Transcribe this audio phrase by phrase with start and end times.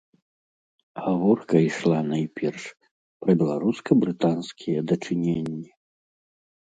[1.07, 2.63] Гаворка ішла найперш
[3.25, 5.69] пра беларуска-брытанскія дачыненні.